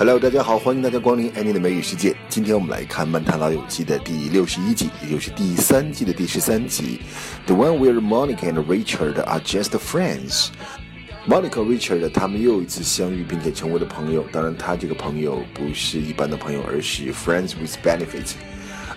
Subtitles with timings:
[0.00, 2.16] Hello，大家好，欢迎大家光临 Annie 的美语世界。
[2.26, 7.02] 今天我们来看《曼塔老友记》的第六十一集，也就是第三季的第十三集
[7.44, 10.46] ，The one where Monica and Richard are just friends。
[11.28, 14.24] Monica、Richard 他们又一次相遇，并且成为了朋友。
[14.32, 18.36] 当然，他这个朋友不是一般的朋友，而是 friends with benefits。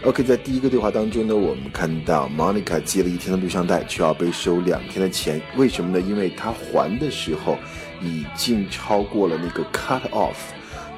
[0.05, 5.41] OK，在第一个对话当中呢，我们看到 Monica 接了一天的录像带，却要被收两天的钱。
[5.57, 5.99] 为什么呢？
[5.99, 7.57] 因为她还的时候
[8.01, 10.37] 已经超过了那个 cut off。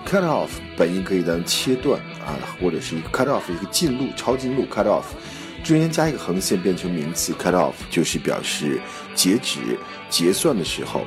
[0.05, 5.05] Cut off 本意可以当切断啊，或者是一个 cut off 一个进路超进路 cut off，
[5.63, 8.79] 中间加一个横线变成名词 cut off 就是表示
[9.13, 9.59] 截止
[10.09, 11.01] 结算的时候。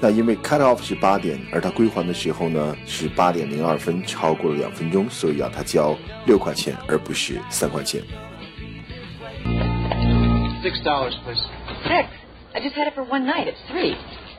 [0.00, 8.00] 那因为 cut off 是八点，而他归还的时候呢是八点零二分，超过了两分钟，所以要他交六块钱，而不是三块钱。
[10.62, 11.42] Six dollars, please.
[11.84, 12.06] Six.
[12.54, 13.46] I just had it for one night.
[13.46, 13.96] It's three.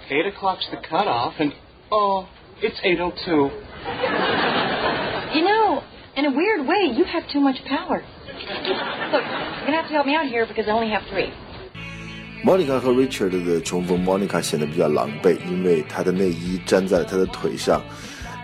[0.09, 1.51] Eight o'clock's the cutoff, and
[1.91, 2.25] oh,
[2.62, 3.50] it's eight o two.
[5.34, 5.82] You know,
[6.16, 8.02] in a weird way, you have too much power.
[9.12, 11.30] Look, you're gonna have to help me out here because I only have three.
[12.44, 17.82] Monica 和 Richard 的重逢，Monica 显得比较狼狈，因为她的内衣粘在了她的腿上。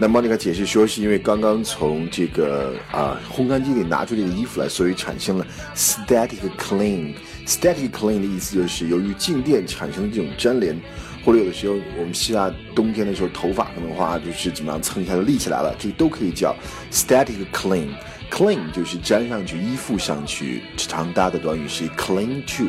[0.01, 10.81] 那 Monica 解释说，是因为刚刚从这个啊烘干机里拿出这个衣服来，所以产生了 static clean。static clean 的意思就是由于静电产生的这种粘连。
[11.25, 16.55] 或者有的时候，我们希腊冬天的时候，头发可能话就是怎么样蹭一下就立起来了，这个都可以叫
[16.91, 20.63] static clean。clean 就是粘上去，依附上去。
[20.77, 22.69] 常搭的短语是 cling to。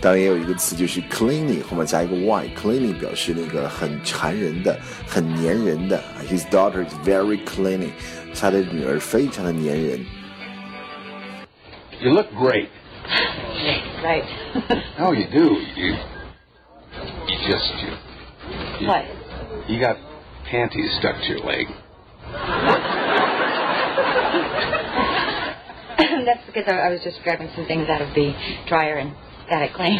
[0.00, 6.00] 当然也有一个词就是 cleaning，后面加一个 y，cleaning 表示那个很缠人的、很粘人的。
[6.28, 7.90] His daughter is very cleaning，
[8.32, 10.06] 他的女儿非常的粘人。
[12.00, 12.68] You look great.
[14.04, 14.24] Right.
[14.98, 15.56] Oh, you do.
[15.76, 15.94] You, you
[17.46, 17.92] just you.
[18.80, 19.04] you What?
[19.68, 19.96] You got
[20.50, 21.66] panties stuck to your leg.
[26.24, 28.32] That's because I, I was just grabbing some things out of the
[28.68, 29.12] dryer and
[29.48, 29.98] got it clean.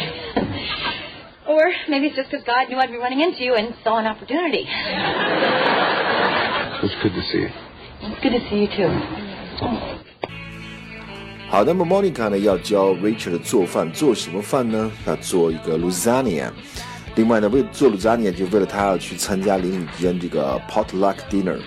[1.47, 4.07] or maybe it's just because God knew I'd be running into you and saw an
[4.07, 4.65] opportunity.
[6.83, 7.49] It's good to see you.
[8.01, 8.89] It's good to see you too.
[11.49, 14.91] 好，那么 Monica 呢要教 Richard 做饭，做什么饭呢？
[15.05, 16.51] 要做一个 lasagna。
[17.18, 21.58] 另外呢，为了做鲁扎尼就为了他要去参加邻里间这个 potluck dinner。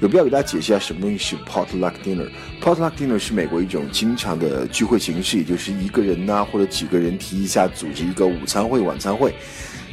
[0.00, 2.26] 有必要给大家解释一下什么东西是 potluck dinner。
[2.58, 9.34] potluck dinner 是美国一种经常的聚会形式，也就是一个人呐、或者几个人提一下组织一个午餐会、晚餐会。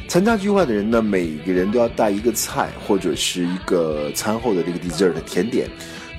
[0.08, 5.68] 参加聚会的人呢，每个人都要带一个菜或者是一个餐后的这个 dessert 甜点。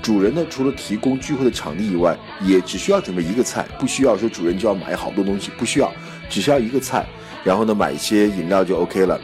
[0.04, 5.92] 主人呢，除了提供聚会的场地以外，也只需要准备一个菜，不需要说主人就要买好多东西，不需要，
[6.30, 7.08] 只需要一个菜，
[7.44, 9.20] 然后呢买一些饮料就 OK 了。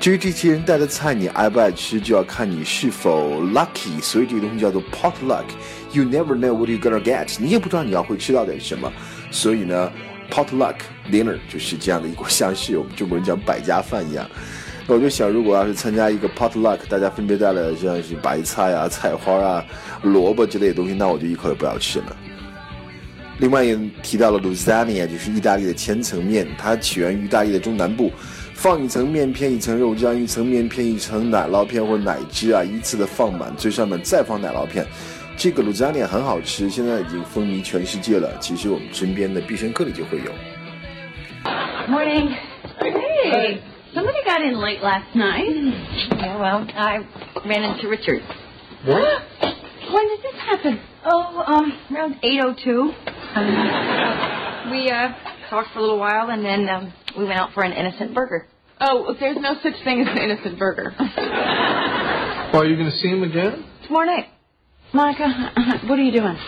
[0.00, 5.44] 至于这些人带的菜你爱不爱吃，就要看你是否 lucky，所以这个东西叫做 potluck。
[5.92, 8.92] You never know what you're gonna get，你也不知道你要会吃到点什么，
[9.32, 9.90] 所以呢
[10.30, 10.76] ，potluck
[11.10, 14.24] dinner 就是这样的一个，像是我们中国人讲百家饭一样。
[14.86, 19.64] 那我就想，如果要是参加一个 potluck，大家分别带了像是白菜啊、菜花啊、
[20.02, 22.16] 萝卜之类的东西，那我就一口也不要吃了。
[23.38, 28.12] 另外也提到了 lasagna，就是意大利的千层面，它起源于意大利的中南部，
[28.52, 34.84] 放一层面片，一层肉酱，一层面片，一层奶酪片或者奶汁啊，依次的放满，最上面再放奶酪片。
[35.36, 38.36] 这个 lasagna 很好吃，现在已经风靡全世界了。
[38.40, 40.32] 其实我们身边的必胜客里就会有。
[41.88, 42.34] Morning.
[42.80, 43.60] Hey,
[43.94, 45.46] somebody got in late last night.
[46.18, 47.04] Yeah, well, I
[47.46, 48.20] ran into Richard.
[48.84, 49.22] What?
[49.90, 50.80] When did this happen?
[51.04, 52.92] Oh, um, around 8.02.
[53.34, 55.12] Um, we, uh,
[55.50, 58.46] talked for a little while and then, um, we went out for an innocent burger.
[58.80, 60.94] Oh, there's no such thing as an innocent burger.
[62.50, 63.62] Well, are you going to see him again?
[63.86, 64.28] Tomorrow night.
[64.94, 65.52] Monica,
[65.86, 66.38] what are you doing?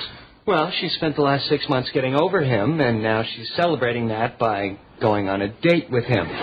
[0.47, 4.39] Well, she spent the last six months getting over him, and now she's celebrating that
[4.39, 6.27] by going on a date with him.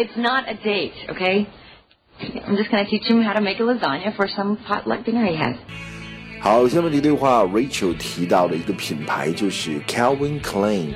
[0.00, 1.48] It's not a date, okay?
[2.46, 5.34] I'm just gonna teach him how to make a lasagna for some potluck dinner he
[5.34, 5.56] has.
[6.40, 10.94] 好，下面这对话，Rachel 提到了一个品牌，就是 Calvin Klein，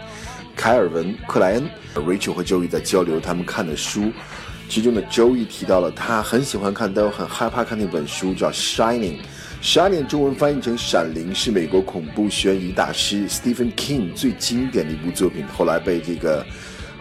[0.55, 1.69] 凯尔文·克莱恩。
[1.97, 4.13] Rachel 和 Joey 在交流他们看的书，
[4.69, 9.17] 其中的 Joey 提到了他很喜欢看，但又很害怕看那本书，叫《Shining》。
[9.61, 16.47] Shining 中文翻译成《闪灵》，是美国恐怖悬疑大师 Stephen King 最经典的一部作品，后来被这个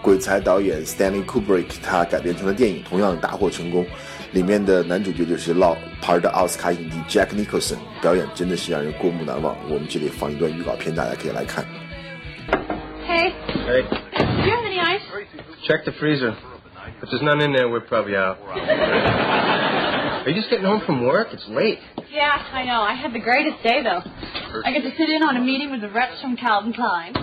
[0.01, 3.85] 鬼才导演 Stanley Kubrick 他改编成了电影，同样大获成功。
[4.31, 9.55] 里面的男主角就是老牌的奥斯卡影帝 Jack Nicholson，表演真的是让人过目难忘。
[9.69, 11.65] 我们这里放一段预告片，大家可以来看。
[13.07, 13.33] Hey,
[13.67, 15.01] Hey, do you have any ice?
[15.67, 16.35] check the freezer.
[17.01, 18.37] If there's none in there, we're probably out.
[18.41, 21.29] Are you just getting home from work?
[21.31, 21.79] It's late.
[22.11, 22.81] Yeah, I know.
[22.81, 24.01] I had the greatest day, though.
[24.65, 27.13] I get to sit in on a meeting with the reps from Calvin Klein.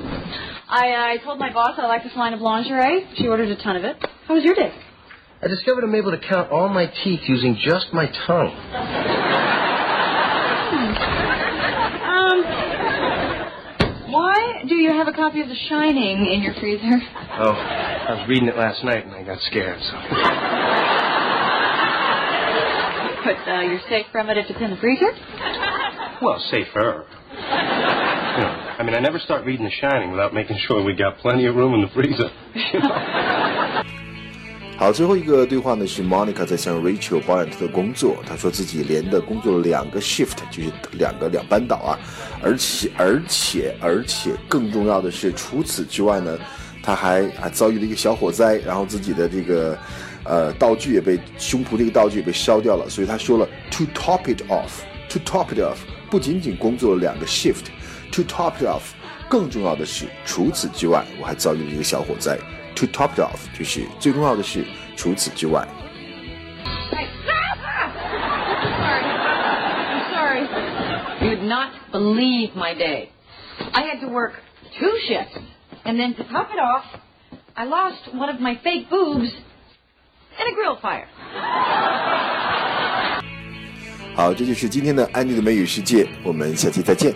[0.70, 3.08] I, uh, I told my boss I like this line of lingerie.
[3.16, 3.96] She ordered a ton of it.
[4.26, 4.72] How was your day?
[5.42, 8.52] I discovered I'm able to count all my teeth using just my tongue.
[12.04, 12.44] Um,
[14.12, 17.00] why do you have a copy of The Shining in your freezer?
[17.38, 19.92] Oh, I was reading it last night and I got scared, so.
[23.24, 25.12] But uh, you're safe from it if it's in the freezer?
[26.20, 27.06] Well, safer.
[27.30, 31.18] You know, I mean, I never start reading The Shining without making sure we got
[31.18, 32.30] plenty of room in the freezer.
[34.76, 41.98] 好，最后一个对话呢是 Monica 在向 Rachel 抱怨她的工作，她说自己连的工作了两个 shift，就是两个两班倒啊，
[42.40, 46.38] 而且而且而且更重要的是，除此之外呢，
[46.80, 49.76] 她还还遭遇了一个小火灾，然后自己的这个
[50.22, 55.78] 呃道具也被胸脯这个道具也被烧掉了，所以她说了 to top it off，to top it off，
[56.08, 57.64] 不仅仅工作了两个 shift，
[58.17, 58.93] shift，to top it off，
[59.27, 62.37] 更重要的是，除此之外，我还遭遇了一个小火灾。
[62.75, 64.65] To top it off，就是最重要的是，
[64.95, 65.67] 除此之外。
[69.71, 70.47] I'm sorry.
[71.21, 73.09] You would not believe my day.
[73.71, 74.33] I had to work
[74.79, 75.37] two shifts,
[75.83, 76.85] and then to top it off,
[77.53, 79.31] I lost one of my fake boobs
[80.39, 81.05] in a grill fire.
[84.15, 87.13] 好，这就是今天的安妮的美语世界，我们下期再见。